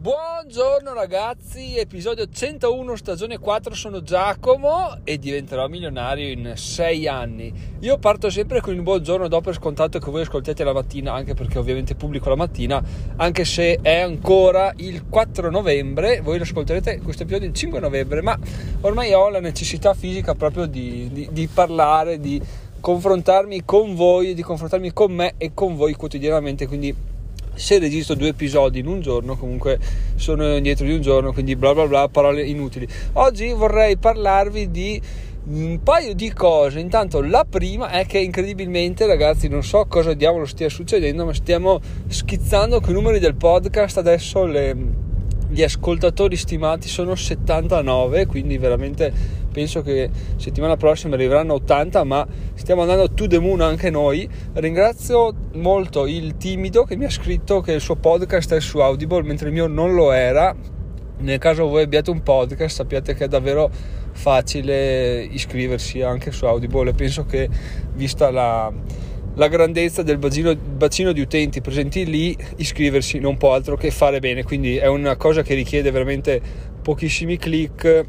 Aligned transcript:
Buongiorno 0.00 0.92
ragazzi, 0.94 1.76
episodio 1.76 2.28
101, 2.28 2.94
stagione 2.94 3.36
4, 3.36 3.74
sono 3.74 4.00
Giacomo 4.00 4.98
e 5.02 5.18
diventerò 5.18 5.66
milionario 5.66 6.28
in 6.28 6.52
6 6.54 7.08
anni. 7.08 7.52
Io 7.80 7.98
parto 7.98 8.30
sempre 8.30 8.60
con 8.60 8.74
il 8.74 8.82
buongiorno 8.82 9.26
dopo 9.26 9.50
è 9.50 9.52
scontato 9.52 9.98
che 9.98 10.08
voi 10.08 10.20
ascoltiate 10.20 10.62
la 10.62 10.72
mattina, 10.72 11.14
anche 11.14 11.34
perché 11.34 11.58
ovviamente 11.58 11.96
pubblico 11.96 12.28
la 12.28 12.36
mattina, 12.36 12.80
anche 13.16 13.44
se 13.44 13.80
è 13.82 13.98
ancora 13.98 14.72
il 14.76 15.08
4 15.08 15.50
novembre, 15.50 16.20
voi 16.20 16.36
lo 16.36 16.44
ascolterete 16.44 17.00
questo 17.00 17.24
episodio 17.24 17.48
il 17.48 17.54
5 17.54 17.80
novembre, 17.80 18.22
ma 18.22 18.38
ormai 18.82 19.12
ho 19.12 19.28
la 19.30 19.40
necessità 19.40 19.94
fisica 19.94 20.36
proprio 20.36 20.66
di, 20.66 21.08
di, 21.10 21.28
di 21.32 21.48
parlare, 21.48 22.20
di 22.20 22.40
confrontarmi 22.78 23.64
con 23.64 23.96
voi, 23.96 24.34
di 24.34 24.42
confrontarmi 24.42 24.92
con 24.92 25.10
me 25.10 25.34
e 25.38 25.50
con 25.54 25.74
voi 25.74 25.94
quotidianamente, 25.94 26.68
quindi 26.68 27.16
se 27.58 27.78
registro 27.78 28.14
due 28.14 28.28
episodi 28.28 28.78
in 28.78 28.86
un 28.86 29.00
giorno 29.00 29.36
comunque 29.36 29.78
sono 30.14 30.56
indietro 30.56 30.86
di 30.86 30.92
un 30.92 31.00
giorno 31.00 31.32
quindi 31.32 31.56
bla 31.56 31.74
bla 31.74 31.86
bla 31.86 32.08
parole 32.08 32.44
inutili. 32.44 32.86
Oggi 33.14 33.52
vorrei 33.52 33.96
parlarvi 33.96 34.70
di 34.70 35.00
un 35.48 35.80
paio 35.82 36.14
di 36.14 36.32
cose. 36.32 36.78
Intanto 36.78 37.22
la 37.22 37.44
prima 37.48 37.90
è 37.90 38.06
che 38.06 38.18
incredibilmente 38.18 39.06
ragazzi 39.06 39.48
non 39.48 39.62
so 39.62 39.86
cosa 39.86 40.14
diavolo 40.14 40.46
stia 40.46 40.68
succedendo 40.68 41.24
ma 41.24 41.32
stiamo 41.32 41.80
schizzando 42.06 42.80
con 42.80 42.90
i 42.90 42.94
numeri 42.94 43.18
del 43.18 43.34
podcast. 43.34 43.98
Adesso 43.98 44.44
le, 44.44 44.76
gli 45.48 45.62
ascoltatori 45.62 46.36
stimati 46.36 46.88
sono 46.88 47.14
79 47.14 48.26
quindi 48.26 48.58
veramente 48.58 49.12
penso 49.52 49.82
che 49.82 50.08
settimana 50.36 50.76
prossima 50.76 51.14
arriveranno 51.14 51.54
80 51.54 52.04
ma 52.04 52.26
stiamo 52.54 52.82
andando 52.82 53.10
to 53.12 53.26
the 53.26 53.38
moon 53.38 53.60
anche 53.60 53.90
noi. 53.90 54.28
Ringrazio 54.54 55.34
molto 55.54 56.06
il 56.06 56.36
timido 56.36 56.84
che 56.84 56.96
mi 56.96 57.04
ha 57.04 57.10
scritto 57.10 57.60
che 57.60 57.72
il 57.72 57.80
suo 57.80 57.96
podcast 57.96 58.54
è 58.54 58.60
su 58.60 58.78
Audible 58.78 59.22
mentre 59.22 59.48
il 59.48 59.54
mio 59.54 59.66
non 59.66 59.94
lo 59.94 60.12
era. 60.12 60.54
Nel 61.20 61.38
caso 61.38 61.66
voi 61.66 61.82
abbiate 61.82 62.10
un 62.10 62.22
podcast 62.22 62.76
sappiate 62.76 63.14
che 63.14 63.24
è 63.24 63.28
davvero 63.28 63.70
facile 64.12 65.22
iscriversi 65.22 66.02
anche 66.02 66.30
su 66.30 66.44
Audible. 66.44 66.90
E 66.90 66.94
penso 66.94 67.24
che 67.24 67.48
vista 67.94 68.30
la, 68.30 68.72
la 69.34 69.48
grandezza 69.48 70.02
del 70.02 70.18
bacino, 70.18 70.54
bacino, 70.54 71.12
di 71.12 71.20
utenti 71.20 71.60
presenti 71.60 72.04
lì, 72.04 72.36
iscriversi 72.56 73.18
non 73.18 73.36
può 73.36 73.54
altro 73.54 73.76
che 73.76 73.90
fare 73.90 74.18
bene, 74.18 74.42
quindi 74.42 74.76
è 74.76 74.86
una 74.86 75.16
cosa 75.16 75.42
che 75.42 75.54
richiede 75.54 75.90
veramente 75.90 76.40
pochissimi 76.82 77.36
click 77.36 78.04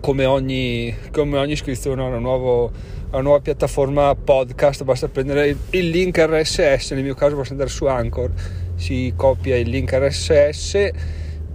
come 0.00 0.24
ogni, 0.24 0.94
come 1.12 1.38
ogni 1.38 1.52
iscrizione 1.52 2.02
a 2.02 2.06
una, 2.06 2.18
nuovo, 2.18 2.66
a 3.10 3.16
una, 3.16 3.22
nuova 3.22 3.40
piattaforma 3.40 4.14
podcast 4.14 4.82
basta 4.84 5.08
prendere 5.08 5.56
il, 5.70 5.88
link 5.88 6.18
RSS 6.18 6.92
nel 6.92 7.04
mio 7.04 7.14
caso 7.14 7.36
basta 7.36 7.52
andare 7.52 7.70
su 7.70 7.86
Anchor 7.86 8.30
si 8.76 9.12
copia 9.14 9.56
il 9.56 9.68
link 9.68 9.92
RSS 9.92 10.90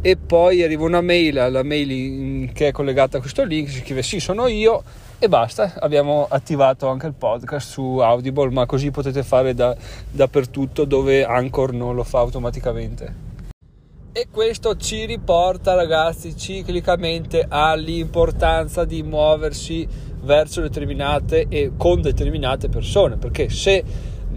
e 0.01 0.17
poi 0.17 0.61
arriva 0.61 0.83
una 0.83 1.01
mail 1.01 1.39
alla 1.39 1.63
mail 1.63 1.91
in, 1.91 2.51
che 2.53 2.67
è 2.67 2.71
collegata 2.71 3.17
a 3.17 3.19
questo 3.19 3.43
link 3.43 3.69
si 3.69 3.79
scrive 3.79 4.03
sì 4.03 4.19
sono 4.19 4.47
io 4.47 4.83
e 5.17 5.27
basta 5.27 5.73
abbiamo 5.79 6.27
attivato 6.29 6.87
anche 6.87 7.07
il 7.07 7.13
podcast 7.13 7.69
su 7.69 7.97
Audible 7.97 8.51
ma 8.51 8.65
così 8.65 8.91
potete 8.91 9.23
fare 9.23 9.55
da, 9.55 9.75
dappertutto 10.11 10.85
dove 10.85 11.25
Anchor 11.25 11.73
non 11.73 11.95
lo 11.95 12.03
fa 12.03 12.19
automaticamente 12.19 13.34
e 14.17 14.27
questo 14.31 14.77
ci 14.77 15.03
riporta 15.03 15.73
ragazzi 15.73 16.37
ciclicamente 16.37 17.45
all'importanza 17.49 18.85
di 18.85 19.03
muoversi 19.03 19.85
verso 20.21 20.61
determinate 20.61 21.47
e 21.49 21.73
con 21.75 21.99
determinate 21.99 22.69
persone 22.69 23.17
perché 23.17 23.49
se 23.49 23.83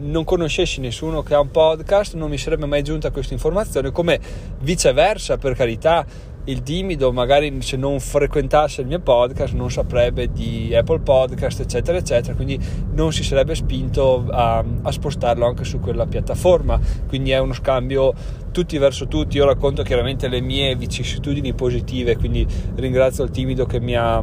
non 0.01 0.25
conoscessi 0.25 0.81
nessuno 0.81 1.23
che 1.23 1.35
ha 1.35 1.41
un 1.41 1.53
podcast 1.53 2.15
non 2.15 2.29
mi 2.29 2.39
sarebbe 2.39 2.67
mai 2.67 2.83
giunta 2.83 3.13
questa 3.13 3.35
informazione 3.35 3.93
come 3.93 4.19
viceversa 4.59 5.37
per 5.37 5.55
carità 5.55 6.05
il 6.49 6.63
timido 6.63 7.13
magari 7.13 7.61
se 7.61 7.77
non 7.77 8.01
frequentasse 8.01 8.81
il 8.81 8.87
mio 8.87 9.01
podcast 9.01 9.55
non 9.55 9.71
saprebbe 9.71 10.33
di 10.33 10.75
Apple 10.75 11.01
Podcast 11.01 11.61
eccetera 11.61 11.99
eccetera. 11.99 12.35
Quindi 12.35 12.59
non 12.93 13.13
si 13.13 13.23
sarebbe 13.23 13.55
spinto 13.55 14.27
a, 14.31 14.65
a 14.83 14.93
spostarlo 14.93 15.47
anche 15.47 15.65
su 15.65 15.79
quella 15.79 16.07
piattaforma. 16.07 16.81
Quindi 17.07 17.31
è 17.31 17.39
uno 17.39 17.53
scambio 17.53 18.15
tutti 18.51 18.79
verso 18.79 19.07
tutti. 19.07 19.37
Io 19.37 19.45
racconto 19.45 19.83
chiaramente 19.83 20.29
le 20.29 20.41
mie 20.41 20.75
vicissitudini 20.75 21.53
positive 21.53 22.17
quindi 22.17 22.47
ringrazio 22.77 23.25
il 23.25 23.31
timido 23.31 23.67
che 23.67 23.81
mi 23.81 23.95
ha 23.95 24.23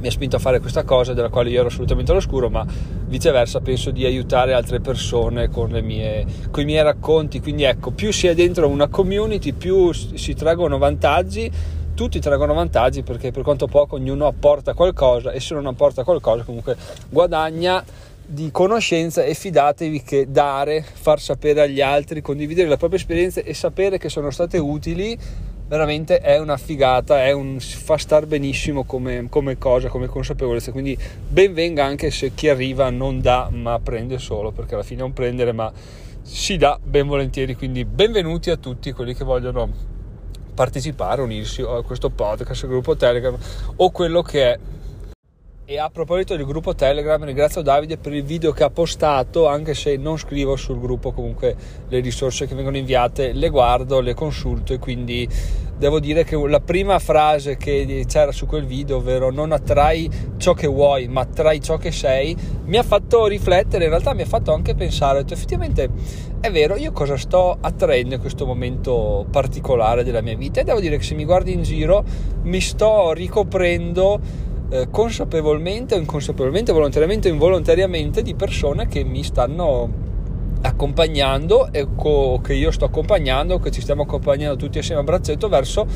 mi 0.00 0.06
ha 0.06 0.10
spinto 0.10 0.36
a 0.36 0.38
fare 0.38 0.60
questa 0.60 0.84
cosa 0.84 1.12
della 1.12 1.28
quale 1.28 1.50
io 1.50 1.60
ero 1.60 1.68
assolutamente 1.68 2.12
all'oscuro, 2.12 2.48
ma 2.48 2.64
viceversa 3.06 3.60
penso 3.60 3.90
di 3.90 4.04
aiutare 4.04 4.52
altre 4.52 4.80
persone 4.80 5.48
con, 5.48 5.70
mie, 5.82 6.24
con 6.50 6.62
i 6.62 6.66
miei 6.66 6.82
racconti. 6.82 7.40
Quindi 7.40 7.64
ecco, 7.64 7.90
più 7.90 8.12
si 8.12 8.26
è 8.26 8.34
dentro 8.34 8.68
una 8.68 8.88
community, 8.88 9.52
più 9.52 9.92
si 9.92 10.34
traggono 10.34 10.78
vantaggi, 10.78 11.50
tutti 11.94 12.20
traggono 12.20 12.54
vantaggi 12.54 13.02
perché 13.02 13.32
per 13.32 13.42
quanto 13.42 13.66
poco 13.66 13.96
ognuno 13.96 14.28
apporta 14.28 14.72
qualcosa 14.72 15.32
e 15.32 15.40
se 15.40 15.54
non 15.54 15.66
apporta 15.66 16.04
qualcosa 16.04 16.44
comunque 16.44 16.76
guadagna 17.08 17.82
di 18.24 18.50
conoscenza 18.52 19.24
e 19.24 19.32
fidatevi 19.32 20.02
che 20.02 20.26
dare, 20.30 20.82
far 20.82 21.18
sapere 21.18 21.62
agli 21.62 21.80
altri, 21.80 22.20
condividere 22.20 22.68
le 22.68 22.76
proprie 22.76 23.00
esperienze 23.00 23.42
e 23.42 23.54
sapere 23.54 23.96
che 23.96 24.10
sono 24.10 24.30
state 24.30 24.58
utili 24.58 25.18
veramente 25.68 26.18
è 26.18 26.38
una 26.38 26.56
figata, 26.56 27.22
è 27.22 27.32
un, 27.32 27.60
fa 27.60 27.98
star 27.98 28.26
benissimo 28.26 28.84
come, 28.84 29.26
come, 29.28 29.58
cosa, 29.58 29.88
come 29.88 30.06
consapevolezza. 30.06 30.72
Quindi 30.72 30.98
ben 31.28 31.52
venga 31.52 31.84
anche 31.84 32.10
se 32.10 32.32
chi 32.34 32.48
arriva 32.48 32.90
non 32.90 33.20
dà 33.20 33.48
ma 33.52 33.78
prende 33.78 34.18
solo, 34.18 34.50
perché 34.50 34.74
alla 34.74 34.82
fine 34.82 35.02
è 35.02 35.04
un 35.04 35.12
prendere 35.12 35.52
ma 35.52 35.70
si 36.22 36.56
dà 36.56 36.78
ben 36.82 37.06
volentieri. 37.06 37.54
Quindi 37.54 37.84
benvenuti 37.84 38.50
a 38.50 38.56
tutti 38.56 38.90
quelli 38.92 39.14
che 39.14 39.24
vogliono 39.24 39.96
partecipare, 40.54 41.22
unirsi 41.22 41.62
a 41.62 41.82
questo 41.82 42.10
podcast, 42.10 42.64
al 42.64 42.70
gruppo 42.70 42.96
Telegram 42.96 43.36
o 43.76 43.90
quello 43.90 44.22
che 44.22 44.52
è 44.52 44.58
e 45.70 45.78
a 45.78 45.90
proposito 45.90 46.34
del 46.34 46.46
gruppo 46.46 46.74
Telegram, 46.74 47.22
ringrazio 47.22 47.60
Davide 47.60 47.98
per 47.98 48.14
il 48.14 48.22
video 48.22 48.52
che 48.52 48.64
ha 48.64 48.70
postato, 48.70 49.46
anche 49.46 49.74
se 49.74 49.98
non 49.98 50.16
scrivo 50.16 50.56
sul 50.56 50.80
gruppo, 50.80 51.12
comunque 51.12 51.54
le 51.88 52.00
risorse 52.00 52.46
che 52.46 52.54
vengono 52.54 52.78
inviate 52.78 53.32
le 53.32 53.50
guardo, 53.50 54.00
le 54.00 54.14
consulto 54.14 54.72
e 54.72 54.78
quindi 54.78 55.28
devo 55.76 56.00
dire 56.00 56.24
che 56.24 56.36
la 56.48 56.60
prima 56.60 56.98
frase 56.98 57.58
che 57.58 58.06
c'era 58.08 58.32
su 58.32 58.46
quel 58.46 58.64
video, 58.64 58.96
ovvero 58.96 59.30
non 59.30 59.52
attrai 59.52 60.10
ciò 60.38 60.54
che 60.54 60.66
vuoi, 60.66 61.06
ma 61.06 61.20
attrai 61.20 61.60
ciò 61.60 61.76
che 61.76 61.92
sei, 61.92 62.34
mi 62.64 62.78
ha 62.78 62.82
fatto 62.82 63.26
riflettere, 63.26 63.84
in 63.84 63.90
realtà 63.90 64.14
mi 64.14 64.22
ha 64.22 64.26
fatto 64.26 64.54
anche 64.54 64.74
pensare, 64.74 65.18
detto, 65.18 65.34
effettivamente 65.34 65.90
è 66.40 66.50
vero, 66.50 66.76
io 66.76 66.92
cosa 66.92 67.18
sto 67.18 67.58
attraendo 67.60 68.14
in 68.14 68.20
questo 68.20 68.46
momento 68.46 69.26
particolare 69.30 70.02
della 70.02 70.22
mia 70.22 70.34
vita? 70.34 70.60
E 70.60 70.64
devo 70.64 70.80
dire 70.80 70.96
che 70.96 71.02
se 71.02 71.14
mi 71.14 71.26
guardi 71.26 71.52
in 71.52 71.62
giro 71.62 72.04
mi 72.44 72.60
sto 72.62 73.12
ricoprendo 73.12 74.46
eh, 74.70 74.88
consapevolmente 74.90 75.94
o 75.94 75.98
inconsapevolmente, 75.98 76.72
volontariamente 76.72 77.28
o 77.28 77.32
involontariamente 77.32 78.22
di 78.22 78.34
persone 78.34 78.86
che 78.86 79.04
mi 79.04 79.22
stanno 79.22 80.06
accompagnando 80.60 81.72
e 81.72 81.86
co- 81.94 82.40
che 82.42 82.54
io 82.54 82.70
sto 82.70 82.86
accompagnando, 82.86 83.58
che 83.58 83.70
ci 83.70 83.80
stiamo 83.80 84.02
accompagnando 84.02 84.56
tutti 84.56 84.78
assieme 84.78 85.00
a 85.00 85.04
braccetto 85.04 85.48
verso 85.48 85.86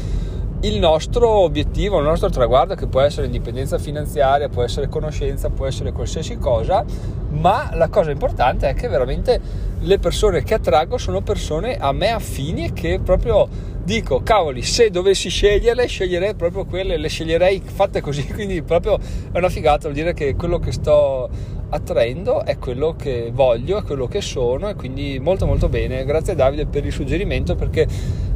il 0.63 0.79
nostro 0.79 1.29
obiettivo, 1.29 1.99
il 1.99 2.05
nostro 2.05 2.31
traguardo 2.31 2.77
che 2.77 2.87
può 2.87 3.01
essere 3.01 3.27
indipendenza 3.27 3.79
finanziaria, 3.79 4.49
può 4.49 4.63
essere 4.63 4.89
conoscenza, 4.89 5.51
può 5.51 5.67
essere 5.67 5.91
qualsiasi 5.91 6.39
cosa, 6.39 6.85
ma 7.31 7.71
la 7.75 7.89
cosa 7.89 8.13
importante 8.13 8.69
è 8.69 8.75
che 8.75 8.87
veramente 8.87 9.41
le 9.81 9.99
persone 9.99 10.45
che 10.45 10.55
attraggo 10.55 10.99
sono 10.99 11.21
persone 11.21 11.77
a 11.77 11.91
me 11.91 12.11
affini 12.11 12.67
e 12.67 12.73
che 12.73 13.01
proprio 13.03 13.49
dico, 13.85 14.23
cavoli, 14.23 14.63
se 14.63 14.91
dovessi 14.91 15.29
sceglierle, 15.29 15.87
sceglierei 15.87 16.35
proprio 16.35 16.65
quelle, 16.65 16.97
le 16.97 17.09
sceglierei 17.09 17.63
fatte 17.65 18.01
così, 18.01 18.27
quindi 18.33 18.63
proprio 18.63 18.99
è 18.99 19.39
una 19.39 19.49
figata, 19.49 19.83
vuol 19.83 19.95
dire 19.95 20.15
che 20.15 20.35
quello 20.35 20.59
che 20.59 20.73
sto 20.73 21.29
attraendo 21.71 22.45
è 22.45 22.59
quello 22.59 22.95
che 22.97 23.31
voglio, 23.33 23.79
è 23.79 23.83
quello 23.83 24.07
che 24.07 24.21
sono 24.21 24.69
e 24.69 24.75
quindi 24.75 25.19
molto 25.19 25.47
molto 25.47 25.69
bene. 25.69 26.05
Grazie 26.05 26.35
Davide 26.35 26.67
per 26.67 26.85
il 26.85 26.93
suggerimento 26.93 27.55
perché 27.55 27.87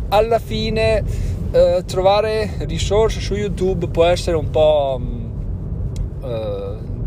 alla 0.09 0.39
fine 0.39 1.03
eh, 1.53 1.83
trovare 1.87 2.55
risorse 2.61 3.21
su 3.21 3.35
YouTube 3.35 3.89
può 3.89 4.05
essere 4.05 4.37
un 4.37 4.51
po'... 4.51 5.01
Eh, 6.25 6.66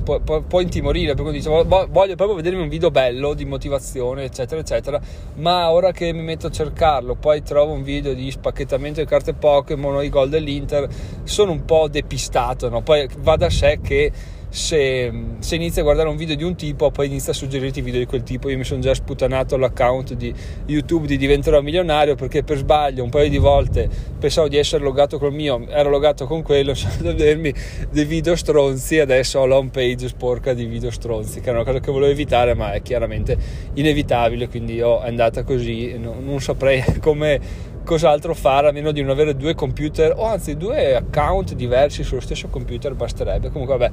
può, 0.09 0.19
può, 0.19 0.41
può, 0.41 0.59
intimorire 0.61 1.13
perché 1.13 1.31
dice 1.31 1.49
voglio 1.49 2.15
proprio 2.15 2.33
vedermi 2.33 2.61
un 2.63 2.69
video 2.69 2.89
bello 2.89 3.35
di 3.35 3.45
motivazione 3.45 4.23
eccetera 4.23 4.59
eccetera 4.59 4.99
ma 5.35 5.69
ora 5.69 5.91
che 5.91 6.11
mi 6.13 6.23
metto 6.23 6.47
a 6.47 6.49
cercarlo 6.51 7.15
poi 7.15 7.43
trovo 7.43 7.73
un 7.73 7.83
video 7.83 8.13
di 8.13 8.31
spacchettamento 8.31 8.99
di 8.99 9.05
carte 9.05 9.33
Pokémon 9.33 9.95
o 9.95 10.01
i 10.01 10.09
gol 10.09 10.29
dell'Inter 10.29 10.87
sono 11.23 11.51
un 11.51 11.65
po' 11.65 11.87
depistato 11.87 12.69
no? 12.69 12.81
poi 12.81 13.07
va 13.19 13.35
da 13.35 13.49
sé 13.49 13.79
che 13.83 14.11
se, 14.49 15.11
se, 15.39 15.55
inizi 15.55 15.79
a 15.79 15.83
guardare 15.83 16.09
un 16.09 16.15
video 16.15 16.35
di 16.35 16.43
un 16.43 16.55
tipo 16.55 16.89
poi 16.89 17.05
inizia 17.05 17.31
a 17.31 17.35
suggerirti 17.35 17.81
video 17.81 17.99
di 17.99 18.05
quel 18.05 18.23
tipo. 18.23 18.49
Io 18.49 18.57
mi 18.57 18.63
sono 18.63 18.81
già 18.81 18.93
sputanato 18.93 19.57
l'account 19.57 20.13
di 20.13 20.33
youtube 20.65 21.05
di 21.07 21.17
diventerò 21.17 21.61
milionario 21.61 22.15
perché 22.15 22.43
per 22.43 22.57
sbaglio 22.57 23.03
un 23.03 23.09
paio 23.09 23.29
di 23.29 23.37
volte 23.37 23.89
pensavo 24.17 24.47
di 24.47 24.57
essere 24.57 24.83
logato 24.83 25.17
col 25.17 25.33
mio 25.33 25.67
ero 25.69 25.89
logato 25.89 26.25
con 26.25 26.41
quello 26.41 26.73
sono 26.73 26.91
andato 26.91 27.09
a 27.09 27.13
vedermi 27.13 27.53
dei 27.91 28.05
video 28.05 28.35
stronzi 28.35 28.99
adesso 28.99 29.39
ho 29.39 29.45
la 29.45 29.57
home 29.57 29.69
page 29.69 30.07
sporca 30.07 30.53
di 30.53 30.65
video 30.65 30.91
stronzi 30.91 31.39
che 31.39 31.49
è 31.49 31.53
una 31.53 31.63
cosa 31.63 31.79
che 31.79 31.91
volevo 31.91 32.11
evitare 32.11 32.53
ma 32.53 32.73
è 32.73 32.81
chiaramente 32.81 33.37
inevitabile 33.73 34.47
quindi 34.47 34.81
ho, 34.81 35.01
è 35.01 35.07
andata 35.07 35.43
così 35.43 35.97
non, 35.97 36.23
non 36.23 36.41
saprei 36.41 36.83
come 36.99 37.39
cos'altro 37.89 38.35
fare 38.35 38.69
a 38.69 38.71
meno 38.71 38.91
di 38.91 39.01
non 39.01 39.09
avere 39.09 39.35
due 39.35 39.55
computer? 39.55 40.13
O 40.15 40.25
anzi 40.25 40.55
due 40.55 40.95
account 40.95 41.55
diversi 41.55 42.03
sullo 42.03 42.21
stesso 42.21 42.47
computer 42.47 42.93
basterebbe. 42.93 43.49
Comunque 43.49 43.77
vabbè 43.79 43.91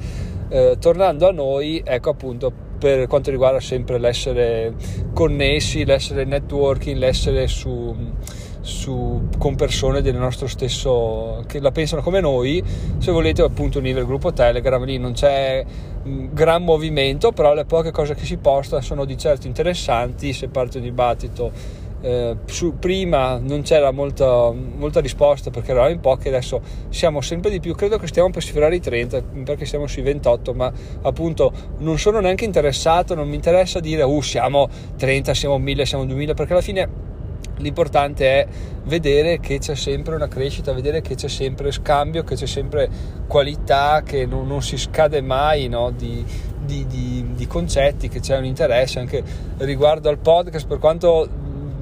eh, 0.51 0.77
tornando 0.79 1.27
a 1.27 1.33
noi 1.33 1.81
ecco 1.83 2.11
appunto 2.11 2.53
per 2.79 3.07
quanto 3.07 3.31
riguarda 3.31 3.59
sempre 3.59 3.99
l'essere 3.99 4.75
connessi 5.15 5.87
l'essere 5.87 6.27
networking 6.27 6.99
l'essere 6.99 7.47
su 7.47 7.95
su, 8.61 9.29
con 9.39 9.55
persone 9.55 10.03
del 10.03 10.17
nostro 10.17 10.49
stesso 10.49 11.45
che 11.47 11.61
la 11.61 11.71
pensano 11.71 12.03
come 12.03 12.21
noi 12.21 12.63
se 12.99 13.13
volete 13.13 13.41
appunto 13.41 13.79
unire 13.79 14.01
il 14.01 14.07
gruppo 14.07 14.33
telegram 14.33 14.85
lì 14.85 14.99
non 14.99 15.13
c'è 15.13 15.65
gran 16.03 16.65
movimento 16.65 17.33
però 17.33 17.55
le 17.55 17.65
poche 17.65 17.93
cose 17.93 18.15
che 18.15 18.25
si 18.25 18.37
postano 18.37 18.83
sono 18.83 19.05
di 19.05 19.17
certo 19.17 19.47
interessanti 19.47 20.33
se 20.33 20.49
parte 20.49 20.79
un 20.79 20.85
dibattito 20.85 21.85
eh, 22.07 22.37
su, 22.45 22.79
prima 22.79 23.39
non 23.39 23.63
c'era 23.63 23.91
molta, 23.91 24.53
molta, 24.53 25.01
risposta 25.01 25.51
perché 25.51 25.73
eravamo 25.73 25.93
in 25.93 25.99
pochi 25.99 26.29
adesso 26.29 26.61
siamo 26.89 27.21
sempre 27.21 27.51
di 27.51 27.59
più 27.59 27.75
credo 27.75 27.99
che 27.99 28.07
stiamo 28.07 28.31
per 28.31 28.45
sfiorare 28.45 28.77
i 28.77 28.81
30 28.81 29.23
perché 29.45 29.65
siamo 29.65 29.89
sui 29.89 30.03
28 30.03 30.55
ma 30.55 30.73
appunto 31.03 31.53
non 31.79 31.99
sono 31.99 32.21
neanche 32.21 32.45
interessato 32.45 33.17
non 33.17 33.29
mi 33.29 33.35
interessa 33.35 33.81
dire 33.81 34.03
uh 34.03 34.21
siamo 34.21 34.69
30 34.97 35.35
siamo 35.35 35.59
1000 35.59 35.85
siamo 35.85 36.05
2000 36.05 36.35
perché 36.35 36.53
alla 36.53 36.63
fine 36.63 36.89
l'importante 37.59 38.25
è 38.25 38.47
vedere 38.85 39.41
che 39.41 39.59
c'è 39.59 39.75
sempre 39.75 40.15
una 40.15 40.29
crescita, 40.29 40.75
vedere 40.75 41.01
che 41.01 41.15
c'è 41.15 41.29
sempre 41.29 41.73
scambio, 41.73 42.23
che 42.23 42.35
c'è 42.35 42.47
sempre 42.47 42.87
qualità, 43.27 44.03
che 44.05 44.27
non, 44.27 44.47
non 44.47 44.61
si 44.61 44.77
scade 44.77 45.23
mai 45.23 45.67
no? 45.69 45.91
di, 45.91 46.23
di, 46.63 46.87
di, 46.87 47.31
di, 47.35 47.47
concetti, 47.47 48.09
che 48.09 48.21
c'è 48.21 48.37
un 48.37 48.45
interesse 48.45 48.99
anche 48.99 49.25
riguardo 49.57 50.11
al 50.11 50.19
podcast, 50.19 50.67
per 50.67 50.79
quanto 50.79 51.27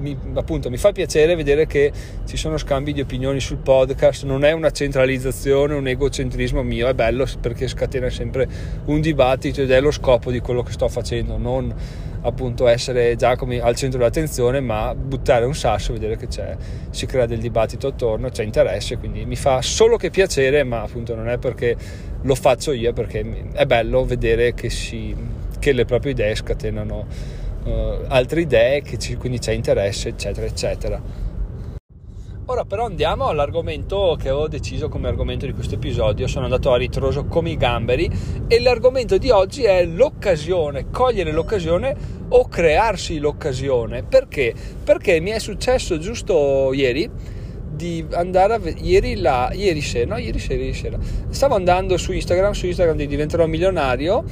mi, 0.04 0.16
appunto 0.34 0.68
mi 0.68 0.76
fa 0.76 0.92
piacere 0.92 1.34
vedere 1.34 1.66
che 1.66 1.90
ci 2.26 2.36
sono 2.36 2.58
scambi 2.58 2.92
di 2.92 3.00
opinioni 3.00 3.40
sul 3.40 3.56
podcast, 3.56 4.24
non 4.24 4.44
è 4.44 4.52
una 4.52 4.70
centralizzazione, 4.70 5.72
un 5.72 5.88
egocentrismo 5.88 6.62
mio, 6.62 6.88
è 6.88 6.94
bello 6.94 7.26
perché 7.40 7.66
scatena 7.66 8.10
sempre 8.10 8.46
un 8.84 9.00
dibattito 9.00 9.62
ed 9.62 9.70
è 9.70 9.80
lo 9.80 9.90
scopo 9.90 10.30
di 10.30 10.40
quello 10.40 10.62
che 10.62 10.72
sto 10.72 10.88
facendo, 10.88 11.38
non 11.38 11.74
appunto 12.20 12.66
essere 12.66 13.16
Giacomi 13.16 13.58
al 13.58 13.74
centro 13.76 13.98
dell'attenzione, 13.98 14.60
ma 14.60 14.94
buttare 14.94 15.46
un 15.46 15.54
sasso, 15.54 15.92
vedere 15.92 16.16
che 16.16 16.26
c'è, 16.26 16.56
si 16.90 17.06
crea 17.06 17.26
del 17.26 17.38
dibattito 17.38 17.86
attorno, 17.86 18.28
c'è 18.28 18.42
interesse, 18.42 18.98
quindi 18.98 19.24
mi 19.24 19.36
fa 19.36 19.62
solo 19.62 19.96
che 19.96 20.10
piacere, 20.10 20.64
ma 20.64 20.82
appunto 20.82 21.14
non 21.14 21.28
è 21.28 21.38
perché 21.38 21.76
lo 22.22 22.34
faccio 22.34 22.72
io, 22.72 22.92
perché 22.92 23.24
è 23.52 23.66
bello 23.66 24.04
vedere 24.04 24.54
che, 24.54 24.70
si, 24.70 25.14
che 25.58 25.72
le 25.72 25.84
proprie 25.84 26.12
idee 26.12 26.34
scatenano 26.34 27.06
uh, 27.64 28.04
altre 28.08 28.42
idee, 28.42 28.82
ci, 28.98 29.16
quindi 29.16 29.38
c'è 29.38 29.52
interesse, 29.52 30.08
eccetera, 30.08 30.46
eccetera. 30.46 31.32
Ora 32.46 32.66
però 32.66 32.84
andiamo 32.84 33.28
all'argomento 33.28 34.18
che 34.20 34.28
ho 34.28 34.48
deciso 34.48 34.90
come 34.90 35.08
argomento 35.08 35.46
di 35.46 35.52
questo 35.52 35.76
episodio, 35.76 36.26
sono 36.26 36.44
andato 36.44 36.72
a 36.72 36.76
ritroso 36.76 37.24
come 37.24 37.48
i 37.48 37.56
gamberi 37.56 38.10
e 38.46 38.60
l'argomento 38.60 39.16
di 39.16 39.30
oggi 39.30 39.62
è 39.62 39.82
l'occasione, 39.86 40.90
cogliere 40.90 41.32
l'occasione 41.32 41.96
o 42.28 42.46
crearsi 42.46 43.18
l'occasione. 43.18 44.02
Perché? 44.02 44.52
Perché 44.84 45.20
mi 45.20 45.30
è 45.30 45.38
successo 45.38 45.96
giusto 45.96 46.74
ieri 46.74 47.10
di 47.74 48.04
andare 48.12 48.52
a 48.52 48.58
vedere 48.58 48.86
ieri, 48.86 49.16
la, 49.16 49.50
ieri 49.54 49.80
sera, 49.80 50.14
no 50.14 50.18
ieri 50.18 50.38
sera, 50.38 50.60
ieri 50.60 50.74
sera, 50.74 50.98
stavo 51.30 51.54
andando 51.54 51.96
su 51.96 52.12
Instagram, 52.12 52.52
su 52.52 52.66
Instagram 52.66 52.96
di 52.96 53.06
diventerò 53.06 53.46
milionario 53.46 54.22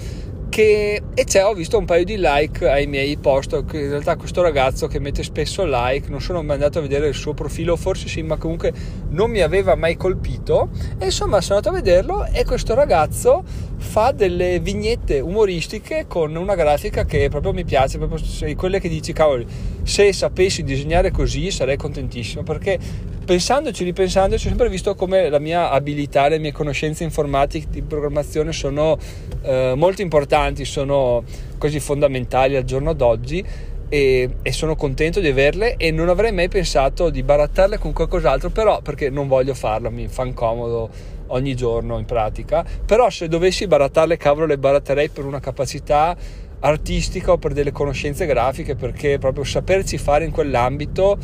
che, 0.52 1.00
e 1.14 1.24
c'è, 1.24 1.46
ho 1.46 1.54
visto 1.54 1.78
un 1.78 1.86
paio 1.86 2.04
di 2.04 2.16
like 2.18 2.68
ai 2.68 2.86
miei 2.86 3.16
post, 3.16 3.52
in 3.52 3.88
realtà 3.88 4.16
questo 4.16 4.42
ragazzo 4.42 4.86
che 4.86 4.98
mette 4.98 5.22
spesso 5.22 5.64
like, 5.64 6.10
non 6.10 6.20
sono 6.20 6.42
mai 6.42 6.56
andato 6.56 6.78
a 6.78 6.82
vedere 6.82 7.08
il 7.08 7.14
suo 7.14 7.32
profilo, 7.32 7.74
forse 7.74 8.06
sì, 8.06 8.20
ma 8.20 8.36
comunque 8.36 8.70
non 9.08 9.30
mi 9.30 9.40
aveva 9.40 9.76
mai 9.76 9.96
colpito. 9.96 10.68
E 10.98 11.06
insomma 11.06 11.40
sono 11.40 11.56
andato 11.56 11.74
a 11.74 11.80
vederlo 11.80 12.26
e 12.26 12.44
questo 12.44 12.74
ragazzo 12.74 13.42
fa 13.78 14.12
delle 14.12 14.60
vignette 14.60 15.20
umoristiche 15.20 16.04
con 16.06 16.36
una 16.36 16.54
grafica 16.54 17.06
che 17.06 17.30
proprio 17.30 17.54
mi 17.54 17.64
piace, 17.64 17.96
proprio 17.96 18.20
quelle 18.54 18.78
che 18.78 18.90
dici 18.90 19.14
cavoli, 19.14 19.46
se 19.84 20.12
sapessi 20.12 20.62
disegnare 20.62 21.10
così 21.10 21.50
sarei 21.50 21.78
contentissimo 21.78 22.42
perché 22.42 22.78
pensandoci, 23.24 23.84
ripensandoci, 23.84 24.46
ho 24.46 24.48
sempre 24.48 24.68
visto 24.68 24.94
come 24.94 25.28
la 25.28 25.38
mia 25.38 25.70
abilità, 25.70 26.28
le 26.28 26.38
mie 26.38 26.52
conoscenze 26.52 27.04
informatiche 27.04 27.66
di 27.70 27.82
programmazione 27.82 28.52
sono 28.52 28.98
eh, 29.42 29.74
molto 29.76 30.02
importanti, 30.02 30.64
sono 30.64 31.22
così 31.58 31.80
fondamentali 31.80 32.56
al 32.56 32.64
giorno 32.64 32.92
d'oggi 32.92 33.44
e, 33.88 34.28
e, 34.42 34.52
sono 34.52 34.74
contento 34.74 35.20
di 35.20 35.28
averle 35.28 35.76
e 35.76 35.90
non 35.90 36.08
avrei 36.08 36.32
mai 36.32 36.48
pensato 36.48 37.10
di 37.10 37.22
barattarle 37.22 37.78
con 37.78 37.92
qualcos'altro, 37.92 38.50
però 38.50 38.80
perché 38.80 39.10
non 39.10 39.28
voglio 39.28 39.54
farlo, 39.54 39.90
mi 39.90 40.08
fa 40.08 40.26
comodo 40.32 40.90
ogni 41.28 41.54
giorno 41.54 41.98
in 41.98 42.04
pratica, 42.04 42.64
però 42.84 43.08
se 43.08 43.28
dovessi 43.28 43.66
barattarle, 43.66 44.16
cavolo, 44.16 44.46
le 44.46 44.58
baratterei 44.58 45.08
per 45.08 45.24
una 45.24 45.40
capacità 45.40 46.16
artistica 46.60 47.32
o 47.32 47.38
per 47.38 47.52
delle 47.52 47.72
conoscenze 47.72 48.26
grafiche, 48.26 48.74
perché 48.74 49.18
proprio 49.18 49.44
saperci 49.44 49.98
fare 49.98 50.24
in 50.24 50.30
quell'ambito 50.30 51.18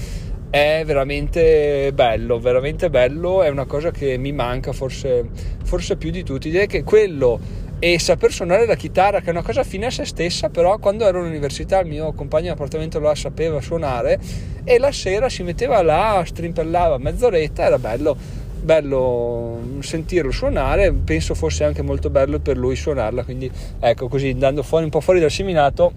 è 0.50 0.82
veramente 0.86 1.90
bello, 1.92 2.38
veramente 2.38 2.90
bello, 2.90 3.42
è 3.42 3.48
una 3.48 3.66
cosa 3.66 3.90
che 3.90 4.16
mi 4.16 4.32
manca 4.32 4.72
forse, 4.72 5.28
forse 5.64 5.96
più 5.96 6.10
di 6.10 6.22
tutti, 6.22 6.50
direi 6.50 6.66
che 6.66 6.84
quello 6.84 7.66
e 7.80 7.98
saper 7.98 8.32
suonare 8.32 8.66
la 8.66 8.74
chitarra 8.74 9.20
che 9.20 9.26
è 9.26 9.30
una 9.30 9.42
cosa 9.42 9.62
fine 9.62 9.86
a 9.86 9.90
se 9.90 10.04
stessa 10.04 10.48
però 10.48 10.78
quando 10.78 11.06
ero 11.06 11.20
all'università 11.20 11.78
il 11.78 11.86
mio 11.86 12.12
compagno 12.12 12.46
di 12.46 12.48
appartamento 12.48 12.98
lo 12.98 13.14
sapeva 13.14 13.60
suonare 13.60 14.18
e 14.64 14.78
la 14.80 14.90
sera 14.90 15.28
si 15.28 15.44
metteva 15.44 15.80
là 15.80 16.20
strimpellava 16.26 16.98
mezz'oretta 16.98 17.66
era 17.66 17.78
bello 17.78 18.16
bello 18.60 19.60
sentirlo 19.80 20.30
suonare. 20.30 20.92
Penso 20.92 21.34
fosse 21.34 21.64
anche 21.64 21.82
molto 21.82 22.10
bello 22.10 22.38
per 22.38 22.56
lui 22.56 22.76
suonarla. 22.76 23.24
Quindi 23.24 23.50
ecco 23.78 24.08
così 24.08 24.30
andando 24.30 24.62
fuori 24.62 24.84
un 24.84 24.90
po' 24.90 25.00
fuori 25.00 25.20
dal 25.20 25.30
seminato 25.30 25.92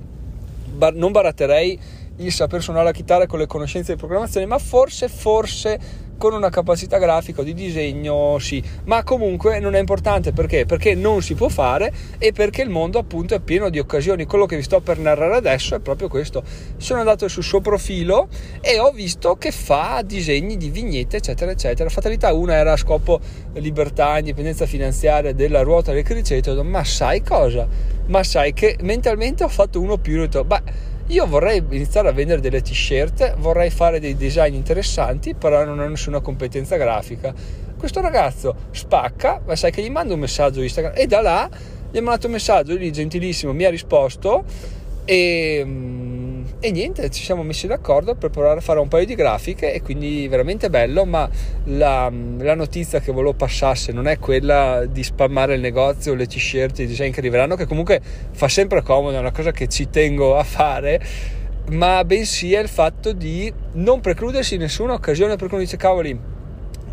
bar- 0.71 0.95
non 0.95 1.12
baratterei 1.12 1.80
il 2.18 2.31
saper 2.31 2.62
suonare 2.62 2.86
la 2.86 2.92
chitarra 2.92 3.25
con 3.25 3.40
le 3.40 3.48
conoscenze 3.48 3.94
di 3.94 3.98
programmazione, 3.98 4.46
ma 4.46 4.58
forse, 4.58 5.08
forse 5.08 6.10
con 6.22 6.34
una 6.34 6.52
capacità 6.52 7.00
grafica 7.00 7.42
o 7.42 7.44
di 7.44 7.56
disegno 7.56 8.38
sì, 8.38 8.62
ma 8.84 9.02
comunque 9.02 9.60
non 9.60 9.74
è 9.74 9.80
importante 9.80 10.31
perché? 10.31 10.68
Perché 10.68 10.94
non 10.94 11.24
si 11.24 11.34
può 11.34 11.50
fare 11.50 11.92
e 12.19 12.31
perché 12.31 12.62
il 12.62 12.69
mondo 12.69 13.00
appunto 13.00 13.34
è 13.34 13.40
pieno 13.40 13.69
di 13.69 13.80
occasioni. 13.80 14.25
Quello 14.25 14.46
che 14.46 14.56
vi 14.56 14.62
sto 14.62 14.81
per 14.81 15.00
narrare 15.00 15.36
adesso 15.36 15.74
è 15.74 15.80
proprio 15.80 16.10
questo. 16.10 16.44
Sono 16.78 17.00
andato 17.00 17.28
sul 17.28 17.42
suo 17.42 17.60
profilo 17.60 18.28
e 18.62 18.78
ho 18.78 18.92
visto 18.92 19.36
che 19.36 19.50
fa 19.50 20.04
disegni 20.06 20.58
di 20.58 20.69
vignette, 20.69 21.18
eccetera, 21.18 21.50
eccetera. 21.50 21.90
Fatalità 21.90 22.31
una 22.34 22.54
era 22.54 22.74
a 22.74 22.78
scopo 22.78 23.20
libertà, 23.53 24.20
indipendenza 24.20 24.68
finanziaria 24.68 25.34
della 25.34 25.63
ruota 25.63 25.91
del 25.91 26.03
criceto, 26.03 26.63
ma 26.63 26.84
sai 26.84 27.24
cosa? 27.24 27.68
Ma 28.06 28.22
sai 28.22 28.53
che 28.53 28.77
mentalmente 28.82 29.44
ho 29.44 29.50
fatto 29.50 29.82
uno 29.82 29.98
più 29.98 30.18
e 30.18 30.20
ho 30.20 30.22
detto, 30.25 30.44
beh 30.44 30.89
io 31.12 31.27
vorrei 31.27 31.62
iniziare 31.72 32.08
a 32.08 32.13
vendere 32.13 32.39
delle 32.39 32.62
t-shirt, 32.62 33.36
vorrei 33.38 33.70
fare 33.70 34.00
dei 34.00 34.15
design 34.15 34.53
interessanti, 34.53 35.34
però 35.34 35.65
non 35.65 35.80
ho 35.80 35.88
nessuna 35.88 36.22
competenza 36.22 36.77
grafica. 36.77 37.34
Questo 37.77 38.00
ragazzo 38.00 38.56
spacca, 38.72 39.41
ma 39.46 39.56
sai 39.58 39.72
che 39.72 39.82
gli 39.82 39.89
mando 39.89 40.13
un 40.13 40.22
messaggio 40.22 40.62
Instagram 40.62 40.94
e 40.96 41.08
da 41.08 41.22
là 41.22 41.50
gli 41.91 41.98
ho 41.98 42.01
mandato 42.01 42.27
un 42.27 42.34
messaggio, 42.34 42.75
lui 42.75 42.94
gentilissimo 42.94 43.51
mi 43.51 43.65
ha 43.65 43.70
risposto 43.70 44.46
e 45.03 45.62
mm, 45.65 46.00
e 46.63 46.70
niente, 46.70 47.10
ci 47.10 47.24
siamo 47.24 47.41
messi 47.41 47.65
d'accordo 47.65 48.13
per 48.13 48.30
provare 48.30 48.60
a 48.60 48.62
fare 48.62 48.80
un 48.80 48.88
paio 48.88 49.03
di 49.03 49.15
grafiche 49.15 49.74
e 49.74 49.82
quindi 49.82 50.27
veramente 50.27 50.70
bello, 50.70 51.06
ma 51.06 51.27
la, 51.65 52.12
la 52.38 52.53
notizia 52.53 53.00
che 53.00 53.12
volevo 53.12 53.34
passasse 53.34 53.91
non 53.91 54.08
è 54.08 54.20
quella 54.20 54.86
di 54.86 55.03
spammare 55.03 55.56
il 55.56 55.60
negozio, 55.60 56.13
le 56.13 56.27
t-shirt, 56.27 56.77
i 56.77 56.86
design 56.86 57.10
che 57.10 57.20
arriveranno, 57.20 57.56
che 57.56 57.65
comunque 57.65 58.00
fa 58.32 58.48
sempre 58.48 58.84
comodo, 58.84 59.18
è 59.18 59.20
una 59.20 59.32
cosa 59.32 59.51
che 59.51 59.68
ci 59.68 59.89
tengo 59.89 60.38
a 60.38 60.44
fare, 60.44 61.01
ma 61.72 62.06
bensì 62.06 62.53
è 62.53 62.60
il 62.60 62.70
fatto 62.70 63.12
di 63.12 63.51
non 63.74 64.00
precludersi 64.00 64.58
nessuna 64.58 64.94
occasione 64.94 65.38
perché 65.38 65.56
uno 65.56 65.63
dice 65.63 65.77
cavoli 65.77 66.20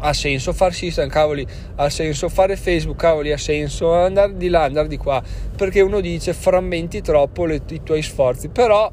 ha 0.00 0.12
senso 0.14 0.54
farsi 0.54 0.86
Instagram, 0.86 1.12
cavoli, 1.12 1.46
ha 1.74 1.90
senso 1.90 2.30
fare 2.30 2.56
Facebook, 2.56 2.98
cavoli, 2.98 3.32
ha 3.32 3.38
senso 3.38 3.92
andare 3.92 4.34
di 4.34 4.48
là, 4.48 4.62
andare 4.62 4.88
di 4.88 4.96
qua, 4.96 5.22
perché 5.56 5.82
uno 5.82 6.00
dice 6.00 6.32
frammenti 6.32 7.02
troppo 7.02 7.44
le, 7.44 7.60
i 7.68 7.82
tuoi 7.82 8.00
sforzi, 8.00 8.48
però 8.48 8.90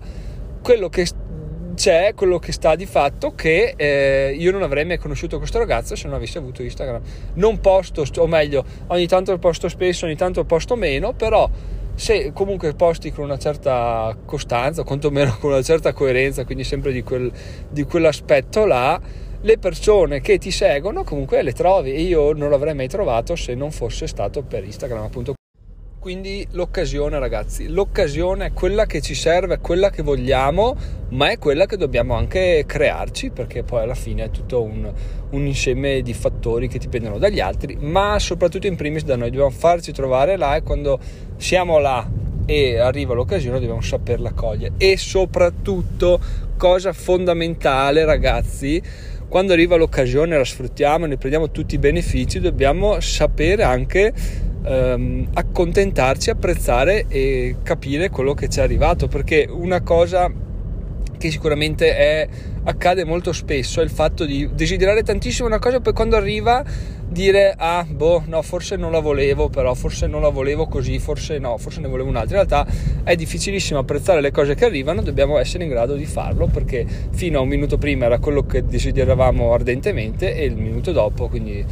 quello 0.65 0.89
che 0.89 1.05
c'è 1.75 2.13
quello 2.15 2.39
che 2.39 2.51
sta 2.51 2.73
di 2.75 2.87
fatto 2.87 3.35
che 3.35 3.75
eh, 3.77 4.33
io 4.35 4.51
non 4.51 4.63
avrei 4.63 4.83
mai 4.83 4.97
conosciuto 4.97 5.37
questo 5.37 5.59
ragazzo 5.59 5.95
se 5.95 6.07
non 6.07 6.15
avessi 6.15 6.39
avuto 6.39 6.63
Instagram. 6.63 7.01
Non 7.35 7.59
posto, 7.59 8.03
o 8.17 8.25
meglio, 8.25 8.65
ogni 8.87 9.05
tanto 9.05 9.37
posto 9.37 9.69
spesso, 9.69 10.05
ogni 10.05 10.15
tanto 10.15 10.43
posto 10.43 10.75
meno, 10.75 11.13
però 11.13 11.47
se 11.93 12.31
comunque 12.33 12.73
posti 12.73 13.11
con 13.11 13.25
una 13.25 13.37
certa 13.37 14.17
costanza, 14.25 14.81
quantomeno 14.81 15.37
con 15.39 15.51
una 15.51 15.61
certa 15.61 15.93
coerenza, 15.93 16.45
quindi 16.45 16.63
sempre 16.63 16.91
di, 16.91 17.03
quel, 17.03 17.31
di 17.69 17.83
quell'aspetto 17.83 18.65
là, 18.65 18.99
le 19.41 19.57
persone 19.59 20.19
che 20.19 20.39
ti 20.39 20.49
seguono 20.49 21.03
comunque 21.03 21.43
le 21.43 21.53
trovi 21.53 21.93
e 21.93 22.01
io 22.01 22.33
non 22.33 22.49
l'avrei 22.49 22.73
mai 22.73 22.87
trovato 22.87 23.35
se 23.35 23.53
non 23.53 23.69
fosse 23.69 24.07
stato 24.07 24.41
per 24.41 24.63
Instagram 24.63 25.03
appunto 25.03 25.34
quindi 26.05 26.45
l'occasione 26.51 27.17
ragazzi, 27.17 27.67
l'occasione 27.67 28.45
è 28.45 28.53
quella 28.53 28.85
che 28.85 29.01
ci 29.01 29.15
serve, 29.15 29.55
è 29.55 29.59
quella 29.59 29.89
che 29.89 30.03
vogliamo, 30.03 30.75
ma 31.09 31.31
è 31.31 31.39
quella 31.39 31.65
che 31.65 31.77
dobbiamo 31.77 32.13
anche 32.13 32.63
crearci 32.67 33.31
perché 33.31 33.63
poi 33.63 33.81
alla 33.81 33.95
fine 33.95 34.25
è 34.25 34.29
tutto 34.29 34.61
un, 34.61 34.87
un 35.31 35.47
insieme 35.47 36.03
di 36.03 36.13
fattori 36.13 36.67
che 36.67 36.77
dipendono 36.77 37.17
dagli 37.17 37.39
altri, 37.39 37.75
ma 37.79 38.19
soprattutto 38.19 38.67
in 38.67 38.75
primis 38.75 39.03
da 39.03 39.15
noi, 39.15 39.31
dobbiamo 39.31 39.49
farci 39.49 39.91
trovare 39.93 40.37
là 40.37 40.55
e 40.55 40.61
quando 40.61 40.99
siamo 41.37 41.79
là 41.79 42.07
e 42.45 42.77
arriva 42.77 43.15
l'occasione 43.15 43.59
dobbiamo 43.59 43.81
saperla 43.81 44.31
cogliere. 44.33 44.75
E 44.77 44.97
soprattutto 44.97 46.19
cosa 46.55 46.93
fondamentale 46.93 48.05
ragazzi 48.05 48.79
quando 49.27 49.53
arriva 49.53 49.75
l'occasione 49.75 50.37
la 50.37 50.45
sfruttiamo, 50.45 51.05
ne 51.05 51.17
prendiamo 51.17 51.51
tutti 51.51 51.75
i 51.75 51.77
benefici, 51.79 52.39
dobbiamo 52.39 52.99
sapere 52.99 53.63
anche 53.63 54.13
ehm, 54.65 55.29
accontentarci, 55.33 56.29
apprezzare 56.29 57.05
e 57.07 57.57
capire 57.63 58.09
quello 58.09 58.33
che 58.33 58.49
ci 58.49 58.59
è 58.59 58.63
arrivato, 58.63 59.07
perché 59.07 59.47
una 59.49 59.81
cosa 59.81 60.31
che 61.17 61.31
sicuramente 61.31 61.95
è, 61.95 62.27
accade 62.63 63.05
molto 63.05 63.31
spesso 63.31 63.79
è 63.79 63.83
il 63.83 63.89
fatto 63.89 64.25
di 64.25 64.49
desiderare 64.53 65.03
tantissimo 65.03 65.47
una 65.47 65.59
cosa 65.59 65.79
poi 65.79 65.93
quando 65.93 66.15
arriva 66.15 66.63
dire 67.07 67.53
ah 67.55 67.85
boh 67.87 68.23
no 68.25 68.41
forse 68.41 68.75
non 68.75 68.91
la 68.91 68.99
volevo 68.99 69.47
però 69.49 69.73
forse 69.73 70.07
non 70.07 70.21
la 70.21 70.29
volevo 70.29 70.67
così 70.67 70.99
forse 70.99 71.37
no 71.37 71.57
forse 71.57 71.79
ne 71.81 71.87
volevo 71.87 72.09
un'altra. 72.09 72.39
In 72.39 72.47
realtà 72.47 72.71
è 73.03 73.15
difficilissimo 73.15 73.79
apprezzare 73.79 74.21
le 74.21 74.31
cose 74.31 74.55
che 74.55 74.65
arrivano 74.65 75.01
dobbiamo 75.01 75.37
essere 75.37 75.63
in 75.63 75.69
grado 75.69 75.95
di 75.95 76.05
farlo 76.05 76.47
perché 76.47 76.85
fino 77.11 77.39
a 77.39 77.41
un 77.41 77.47
minuto 77.47 77.77
prima 77.77 78.05
era 78.05 78.19
quello 78.19 78.45
che 78.45 78.65
desideravamo 78.65 79.53
ardentemente 79.53 80.35
e 80.35 80.45
il 80.45 80.55
minuto 80.55 80.91
dopo 80.91 81.27
quindi 81.27 81.63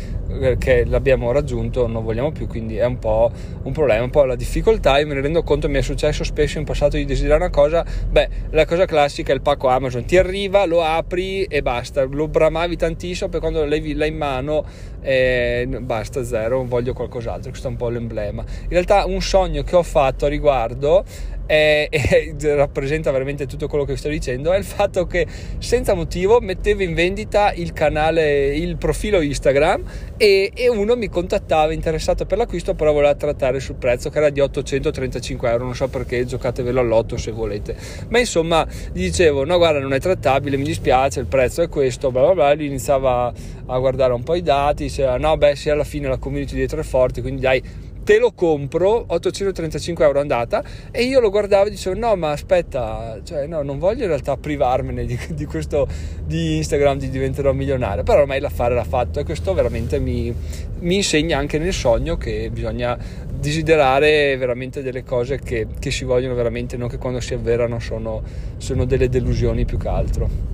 che 0.57 0.85
l'abbiamo 0.85 1.31
raggiunto 1.31 1.87
non 1.87 2.03
vogliamo 2.03 2.31
più 2.31 2.47
quindi 2.47 2.77
è 2.77 2.85
un 2.85 2.99
po' 2.99 3.31
un 3.63 3.71
problema 3.71 4.03
un 4.03 4.09
po' 4.09 4.23
la 4.23 4.35
difficoltà. 4.35 4.99
Io 4.99 5.07
me 5.07 5.13
ne 5.15 5.21
rendo 5.21 5.43
conto 5.43 5.69
mi 5.69 5.77
è 5.77 5.81
successo 5.81 6.23
spesso 6.23 6.57
in 6.57 6.65
passato 6.65 6.97
di 6.97 7.05
desiderare 7.05 7.41
una 7.41 7.51
cosa. 7.51 7.85
Beh 8.09 8.29
la 8.51 8.65
cosa 8.65 8.85
classica 8.85 9.31
è 9.31 9.35
il 9.35 9.41
pacco 9.41 9.67
Amazon. 9.67 10.05
Ti 10.05 10.17
arriva 10.17 10.65
lo 10.65 10.81
apri 10.81 11.43
e 11.43 11.61
basta. 11.61 12.03
Lo 12.03 12.27
bramavi 12.27 12.75
tantissimo 12.75 13.29
poi 13.29 13.39
quando 13.39 13.65
l'hai, 13.65 13.93
l'hai 13.93 14.09
in 14.09 14.17
mano 14.17 14.65
eh, 15.01 15.67
basta 15.81 16.23
zero 16.23 16.63
voglio 16.63 16.93
qualcos'altro. 16.93 17.49
Questo 17.49 17.67
è 17.67 17.71
un 17.71 17.77
po' 17.77 17.89
l'emblema. 17.89 18.43
In 18.63 18.69
realtà 18.69 19.05
un 19.05 19.21
sogno 19.21 19.63
che 19.63 19.75
ho 19.75 19.83
fatto 19.83 20.25
a 20.25 20.29
riguardo 20.29 21.03
e, 21.45 21.88
e, 21.89 22.35
rappresenta 22.55 23.12
veramente 23.12 23.45
tutto 23.45 23.67
quello 23.67 23.85
che 23.85 23.95
sto 23.97 24.09
dicendo 24.09 24.51
è 24.51 24.57
il 24.57 24.63
fatto 24.63 25.05
che 25.05 25.25
senza 25.59 25.93
motivo 25.93 26.39
mettevo 26.39 26.83
in 26.83 26.93
vendita 26.93 27.51
il 27.53 27.73
canale, 27.73 28.55
il 28.55 28.77
profilo 28.77 29.21
Instagram 29.21 29.83
e, 30.17 30.51
e 30.53 30.69
uno 30.69 30.95
mi 30.95 31.09
contattava 31.09 31.73
interessato 31.73 32.25
per 32.25 32.38
l'acquisto 32.38 32.73
però 32.73 32.91
voleva 32.93 33.15
trattare 33.15 33.59
sul 33.59 33.75
prezzo 33.75 34.09
che 34.09 34.17
era 34.17 34.29
di 34.29 34.39
835 34.39 35.50
euro. 35.50 35.65
Non 35.65 35.75
so 35.75 35.88
perché 35.88 36.25
giocatevelo 36.25 36.79
all'otto 36.79 37.17
se 37.17 37.31
volete. 37.31 37.75
Ma 38.09 38.19
insomma 38.19 38.65
gli 38.91 39.03
dicevo 39.03 39.43
no 39.45 39.57
guarda 39.57 39.79
non 39.79 39.93
è 39.93 40.00
trattabile 40.00 40.57
mi 40.57 40.63
dispiace 40.63 41.19
il 41.19 41.25
prezzo 41.25 41.62
è 41.62 41.69
questo 41.69 42.12
bla 42.12 42.21
bla 42.21 42.33
bla. 42.33 42.53
Lui 42.53 42.67
iniziava 42.67 43.31
a 43.65 43.77
guardare 43.79 44.13
un 44.13 44.23
po' 44.23 44.35
i 44.35 44.41
dati 44.41 44.83
diceva 44.83 45.17
no 45.17 45.38
beh 45.38 45.55
sì 45.55 45.69
alla 45.69 45.83
fine 45.83 46.07
la 46.07 46.17
community 46.17 46.55
dietro 46.55 46.79
è 46.79 46.83
forte 46.83 47.21
quindi 47.21 47.41
dai 47.41 47.91
te 48.03 48.19
lo 48.19 48.33
compro 48.33 49.05
835 49.07 50.05
euro 50.05 50.19
andata 50.19 50.63
e 50.91 51.03
io 51.03 51.19
lo 51.19 51.29
guardavo 51.29 51.67
e 51.67 51.69
dicevo 51.72 51.98
no 51.98 52.15
ma 52.15 52.31
aspetta 52.31 53.19
cioè 53.24 53.48
no 53.48 53.62
non 53.62 53.79
voglio 53.79 54.01
in 54.03 54.10
realtà 54.10 54.36
privarmene 54.38 55.05
di, 55.05 55.17
di 55.29 55.45
questo 55.45 55.88
di 56.25 56.57
Instagram 56.57 56.98
di 56.98 57.10
diventerò 57.10 57.53
milionario. 57.53 58.03
Però 58.03 58.22
ormai 58.22 58.39
l'affare 58.39 58.75
l'ha 58.75 58.83
fatto 58.83 59.19
e 59.19 59.24
questo 59.24 59.53
veramente 59.53 60.00
mi, 60.00 60.33
mi 60.79 60.95
insegna 60.95 61.38
anche 61.38 61.57
nel 61.57 61.74
sogno 61.74 62.17
che 62.17 62.50
bisogna 62.51 62.98
desiderare 63.31 64.38
veramente 64.38 64.81
delle 64.81 65.03
cose 65.03 65.39
che, 65.39 65.67
che 65.79 65.91
si 65.91 66.05
vogliono 66.05 66.33
veramente 66.33 66.77
non 66.77 66.88
che 66.88 66.98
quando 66.98 67.19
si 67.19 67.33
avverano 67.33 67.79
sono, 67.79 68.22
sono 68.57 68.86
delle 68.86 69.10
delusioni 69.10 69.65
più 69.65 69.77
che 69.77 69.88
altro 69.88 70.52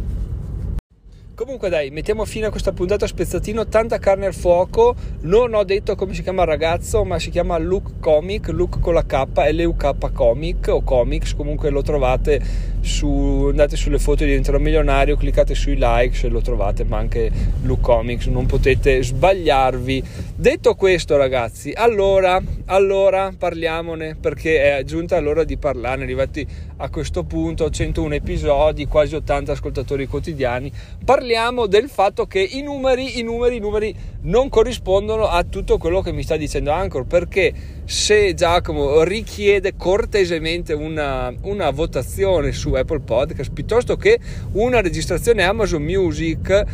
Comunque 1.40 1.70
dai, 1.70 1.90
mettiamo 1.90 2.26
fine 2.26 2.48
a 2.48 2.50
questa 2.50 2.74
puntata 2.74 3.08
spezzatino, 3.08 3.70
tanta 3.70 3.98
carne 3.98 4.26
al 4.26 4.34
fuoco. 4.34 4.94
Non 5.22 5.54
ho 5.54 5.64
detto 5.64 5.96
come 5.96 6.14
si 6.14 6.22
chiama 6.22 6.42
il 6.42 6.50
ragazzo, 6.50 7.06
ma 7.06 7.18
si 7.18 7.30
chiama 7.30 7.58
Luke 7.58 7.94
Comic, 8.02 8.50
Luke 8.50 8.82
con 8.82 8.94
la 8.94 9.06
K, 9.06 9.24
L-U-K 9.50 10.12
Comic 10.12 10.68
o 10.68 10.82
Comics, 10.82 11.34
comunque 11.36 11.70
lo 11.70 11.82
trovate 11.82 12.42
su, 12.82 13.48
andate 13.52 13.78
sulle 13.78 14.00
foto 14.00 14.26
di 14.26 14.32
Diventerò 14.32 14.58
Milionario, 14.58 15.16
cliccate 15.16 15.56
sui 15.56 15.78
like 15.80 16.14
se 16.14 16.28
lo 16.28 16.42
trovate, 16.42 16.84
ma 16.84 16.98
anche 16.98 17.32
Luke 17.62 17.84
Comics, 17.84 18.26
non 18.26 18.46
potete 18.46 19.02
sbagliarvi. 19.02 20.04
Detto 20.36 20.76
questo 20.76 21.16
ragazzi, 21.16 21.72
allora, 21.74 22.38
allora 22.66 23.32
parliamone 23.38 24.18
perché 24.20 24.78
è 24.78 24.84
giunta 24.84 25.18
l'ora 25.22 25.46
di 25.46 25.56
parlarne, 25.56 26.04
arrivati 26.04 26.46
a 26.82 26.90
questo 26.90 27.24
punto, 27.24 27.70
101 27.70 28.16
episodi, 28.16 28.88
quasi 28.88 29.16
80 29.16 29.52
ascoltatori 29.52 30.08
quotidiani, 30.08 30.72
parliamo 31.04 31.66
del 31.66 31.90
fatto 31.90 32.26
che 32.26 32.40
i 32.40 32.62
numeri, 32.62 33.20
i 33.20 33.22
numeri, 33.22 33.58
i 33.58 33.60
numeri 33.60 33.96
non 34.22 34.48
corrispondono 34.50 35.28
a 35.28 35.44
tutto 35.44 35.78
quello 35.78 36.02
che 36.02 36.14
mi 36.14 36.24
sta 36.24 36.38
dicendo 36.38 36.72
Anchor, 36.72 37.06
perché 37.06 37.54
se 37.84 38.34
Giacomo 38.34 39.04
richiede 39.04 39.74
cortesemente 39.76 40.74
una, 40.74 41.34
una 41.42 41.70
votazione 41.72 42.54
su 42.54 42.74
Apple 42.74 43.02
Podcast 43.02 43.52
piuttosto 43.52 43.98
che 43.98 44.20
una 44.54 44.80
registrazione 44.80 45.44
Amazon 45.44 45.84
Music, 45.84 46.66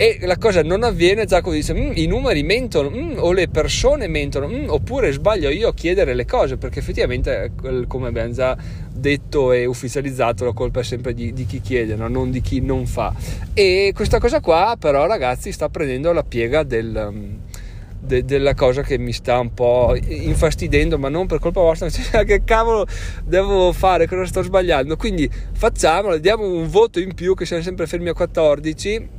e 0.00 0.18
la 0.22 0.38
cosa 0.38 0.62
non 0.62 0.82
avviene, 0.82 1.26
Giacomo 1.26 1.54
dice 1.54 1.74
mm, 1.74 1.90
i 1.96 2.06
numeri 2.06 2.42
mentono 2.42 2.88
mm, 2.88 3.18
o 3.18 3.32
le 3.32 3.48
persone 3.48 4.08
mentono 4.08 4.48
mm, 4.48 4.70
oppure 4.70 5.12
sbaglio 5.12 5.50
io 5.50 5.68
a 5.68 5.74
chiedere 5.74 6.14
le 6.14 6.24
cose 6.24 6.56
perché 6.56 6.78
effettivamente 6.78 7.52
come 7.86 8.08
abbiamo 8.08 8.32
già 8.32 8.56
detto 8.90 9.52
e 9.52 9.66
ufficializzato 9.66 10.46
la 10.46 10.54
colpa 10.54 10.80
è 10.80 10.84
sempre 10.84 11.12
di, 11.12 11.34
di 11.34 11.44
chi 11.44 11.60
chiede 11.60 11.96
no? 11.96 12.08
non 12.08 12.30
di 12.30 12.40
chi 12.40 12.62
non 12.62 12.86
fa 12.86 13.12
e 13.52 13.92
questa 13.94 14.18
cosa 14.18 14.40
qua 14.40 14.74
però 14.80 15.04
ragazzi 15.06 15.52
sta 15.52 15.68
prendendo 15.68 16.12
la 16.12 16.24
piega 16.24 16.62
del... 16.62 17.48
De, 18.02 18.24
della 18.24 18.54
cosa 18.54 18.80
che 18.80 18.96
mi 18.96 19.12
sta 19.12 19.38
un 19.38 19.52
po' 19.52 19.94
infastidendo, 19.94 20.98
ma 20.98 21.10
non 21.10 21.26
per 21.26 21.38
colpa 21.38 21.60
vostra, 21.60 21.90
cioè, 21.92 22.24
che 22.24 22.44
cavolo 22.44 22.86
devo 23.24 23.72
fare, 23.72 24.08
cosa 24.08 24.24
sto 24.24 24.42
sbagliando. 24.42 24.96
Quindi 24.96 25.30
facciamolo, 25.52 26.16
diamo 26.16 26.50
un 26.50 26.66
voto 26.70 26.98
in 26.98 27.12
più 27.12 27.34
che 27.34 27.44
siamo 27.44 27.62
sempre 27.62 27.86
fermi 27.86 28.08
a 28.08 28.14
14 28.14 29.18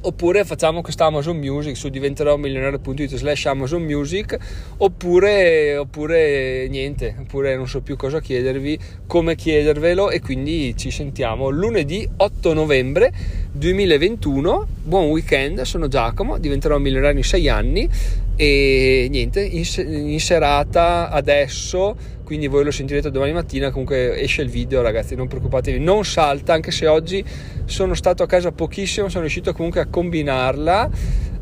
oppure 0.00 0.44
facciamo 0.44 0.82
questa 0.82 1.06
Amazon 1.06 1.36
Music 1.36 1.76
su 1.76 1.88
diventerò 1.88 2.36
milionario.it 2.36 3.16
slash 3.16 3.46
Amazon 3.46 3.82
Music 3.82 4.36
oppure, 4.78 5.76
oppure 5.76 6.68
niente 6.68 7.14
oppure 7.18 7.56
non 7.56 7.68
so 7.68 7.80
più 7.80 7.96
cosa 7.96 8.20
chiedervi 8.20 8.78
come 9.06 9.34
chiedervelo 9.34 10.10
e 10.10 10.20
quindi 10.20 10.76
ci 10.76 10.90
sentiamo 10.90 11.48
lunedì 11.48 12.08
8 12.16 12.54
novembre 12.54 13.12
2021 13.52 14.66
buon 14.82 15.06
weekend 15.06 15.62
sono 15.62 15.88
Giacomo 15.88 16.38
diventerò 16.38 16.78
milionario 16.78 17.18
in 17.18 17.24
6 17.24 17.48
anni 17.48 17.88
e 18.36 19.08
niente 19.10 19.42
in, 19.42 19.64
in 19.76 20.20
serata 20.20 21.10
adesso 21.10 21.96
quindi 22.26 22.48
voi 22.48 22.64
lo 22.64 22.72
sentirete 22.72 23.12
domani 23.12 23.32
mattina. 23.32 23.70
Comunque 23.70 24.20
esce 24.20 24.42
il 24.42 24.50
video 24.50 24.82
ragazzi 24.82 25.14
non 25.14 25.28
preoccupatevi. 25.28 25.78
Non 25.78 26.04
salta 26.04 26.52
anche 26.52 26.72
se 26.72 26.88
oggi 26.88 27.24
sono 27.64 27.94
stato 27.94 28.24
a 28.24 28.26
casa 28.26 28.50
pochissimo 28.50 29.08
sono 29.08 29.20
riuscito 29.20 29.52
comunque 29.52 29.80
a 29.80 29.86
combinarla 29.86 30.90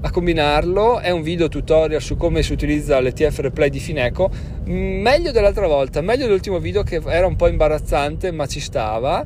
a 0.03 0.11
combinarlo. 0.11 1.01
È 1.01 1.09
un 1.09 1.23
video 1.23 1.49
tutorial 1.49 2.03
su 2.03 2.17
come 2.19 2.43
si 2.43 2.53
utilizza 2.53 3.01
l'ETF 3.01 3.39
replay 3.39 3.71
di 3.71 3.81
Fineco. 3.81 4.31
Meglio 4.65 5.31
dell'altra 5.31 5.67
volta 5.67 6.03
meglio 6.03 6.27
dell'ultimo 6.27 6.59
video 6.59 6.83
che 6.83 7.01
era 7.07 7.27
un 7.27 7.37
po' 7.37 7.49
imbarazzante 7.49 8.31
ma 8.31 8.47
ci 8.47 8.61
stava 8.61 9.25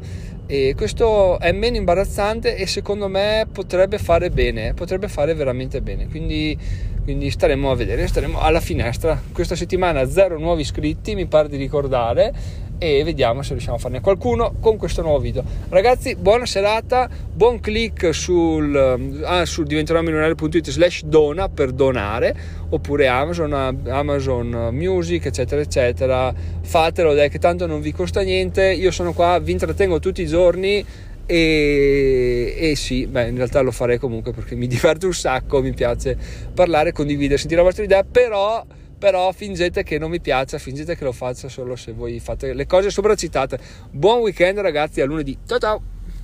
e 0.50 0.74
questo 0.74 1.38
è 1.38 1.52
meno 1.52 1.76
imbarazzante 1.76 2.56
e 2.56 2.66
secondo 2.66 3.06
me 3.06 3.46
potrebbe 3.52 3.98
fare 3.98 4.30
bene 4.30 4.72
potrebbe 4.72 5.06
fare 5.06 5.34
veramente 5.34 5.82
bene 5.82 6.08
quindi 6.08 6.58
quindi 7.08 7.30
staremo 7.30 7.70
a 7.70 7.74
vedere, 7.74 8.06
staremo 8.06 8.38
alla 8.38 8.60
finestra. 8.60 9.18
Questa 9.32 9.56
settimana 9.56 10.06
zero 10.10 10.38
nuovi 10.38 10.60
iscritti, 10.60 11.14
mi 11.14 11.24
pare 11.24 11.48
di 11.48 11.56
ricordare, 11.56 12.34
e 12.78 13.02
vediamo 13.02 13.42
se 13.42 13.50
riusciamo 13.50 13.76
a 13.76 13.78
farne 13.80 14.00
qualcuno 14.00 14.54
con 14.60 14.76
questo 14.76 15.02
nuovo 15.02 15.18
video. 15.18 15.42
Ragazzi, 15.68 16.14
buona 16.14 16.46
serata, 16.46 17.08
buon 17.32 17.60
click 17.60 18.14
sul, 18.14 19.20
ah, 19.24 19.44
sul 19.44 19.66
diventeròmilionario.it 19.66 20.70
slash 20.70 21.02
dona 21.02 21.48
per 21.48 21.72
donare, 21.72 22.34
oppure 22.70 23.08
Amazon, 23.08 23.52
Amazon 23.88 24.68
Music, 24.72 25.26
eccetera, 25.26 25.60
eccetera. 25.60 26.32
Fatelo, 26.62 27.14
dai, 27.14 27.28
che 27.28 27.38
tanto 27.38 27.66
non 27.66 27.80
vi 27.80 27.92
costa 27.92 28.20
niente. 28.22 28.72
Io 28.72 28.90
sono 28.90 29.12
qua, 29.12 29.38
vi 29.38 29.52
intrattengo 29.52 29.98
tutti 29.98 30.22
i 30.22 30.26
giorni 30.26 30.84
e, 31.30 32.54
e, 32.56 32.74
sì, 32.74 33.06
beh, 33.06 33.28
in 33.28 33.36
realtà 33.36 33.60
lo 33.60 33.70
farei 33.70 33.98
comunque 33.98 34.32
perché 34.32 34.54
mi 34.54 34.66
diverte 34.68 35.04
un 35.04 35.12
sacco, 35.12 35.60
mi 35.60 35.74
piace 35.74 36.16
parlare, 36.54 36.92
condividere, 36.92 37.36
sentire 37.36 37.60
la 37.60 37.66
vostra 37.66 37.84
idea, 37.84 38.02
però, 38.02 38.64
però 38.98 39.32
fingete 39.32 39.82
che 39.82 39.98
non 39.98 40.10
mi 40.10 40.20
piaccia, 40.20 40.58
fingete 40.58 40.96
che 40.96 41.04
lo 41.04 41.12
faccia 41.12 41.48
solo 41.48 41.76
se 41.76 41.92
voi 41.92 42.18
fate 42.20 42.52
le 42.52 42.66
cose 42.66 42.90
sopracitate. 42.90 43.58
Buon 43.90 44.20
weekend 44.20 44.58
ragazzi, 44.58 45.00
a 45.00 45.04
lunedì, 45.04 45.38
ciao 45.46 45.58
ciao! 45.58 45.97